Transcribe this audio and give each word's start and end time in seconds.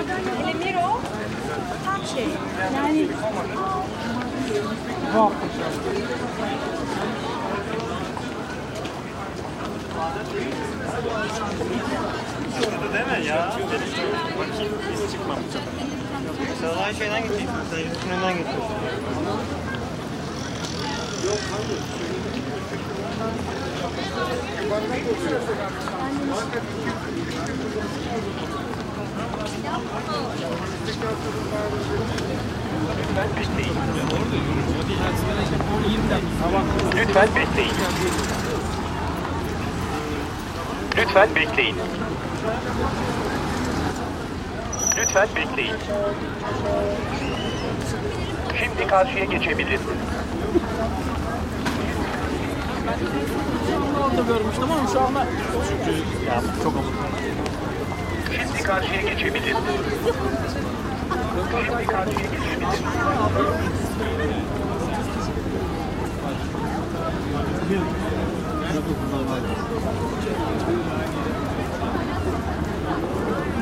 Hele 0.00 0.54
Miro 0.54 1.00
tam 1.84 2.06
şey. 2.14 2.28
Yani 2.74 3.08
Şurada 12.58 12.94
değil 12.94 13.20
mi 13.20 13.26
ya? 13.26 13.52
Bakayım 14.38 14.72
biz 14.92 15.12
çıkmamış. 15.12 15.44
Sen 16.60 16.82
aynı 16.84 16.94
şeyden 16.96 17.22
gideceksin. 17.22 17.48
Sen 17.70 17.78
Yusuf'un 17.78 18.10
önünden 18.10 18.36
gittin. 18.36 18.54
Lütfen 36.96 37.28
bekleyin. 37.36 37.72
Lütfen 40.96 41.34
bekleyin. 41.34 41.76
Lütfen 44.96 45.28
bekleyin. 45.36 45.76
Şimdi 48.58 48.86
karşıya 48.86 49.24
geçebiliriz. 49.24 49.80
Orada 54.04 54.22
görmüştüm 54.22 54.70
ama 54.70 54.92
şu 54.92 55.00
anda 55.00 55.26
Şimdi 58.60 58.72
karşıya 58.72 59.00
geçebiliriz. 59.00 59.56
Şimdi 61.66 61.86
karşıya 61.86 62.20
geçebiliriz. 62.20 62.80
Tarkan 73.30 73.59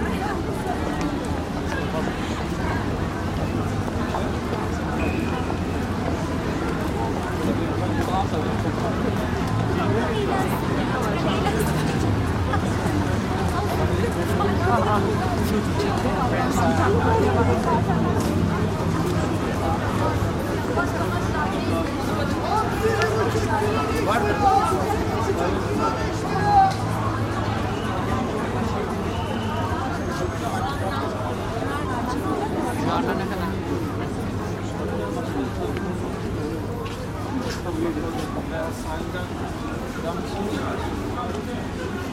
Thank 33.01 33.23
you. 42.03 42.08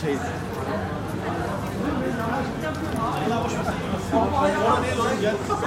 Şeydi. 0.00 0.18
Kızı 5.48 5.66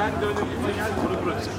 sen 0.00 0.20
de 0.20 0.26
öyle 0.26 0.36
bir 0.38 0.74
gel 0.74 0.90
bunu 1.04 1.26
bırakacak. 1.26 1.54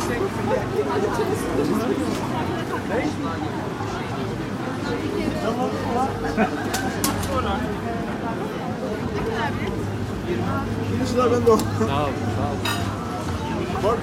İşte. 0.00 0.20
Sıra 11.06 11.32
bende 11.32 11.50
o. 11.50 11.56
Sağ 11.56 11.62
ol, 11.62 12.10
sağ 12.36 12.48
ol. 12.48 12.58
Var 13.84 13.94
mı? 13.94 13.98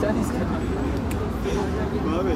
Sen 0.00 0.16
istedin 0.16 0.97
aynen. 1.46 2.18
Abi. 2.18 2.34